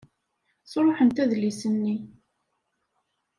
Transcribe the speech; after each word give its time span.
Sṛuḥent 0.71 1.21
adlis-nni. 1.23 1.95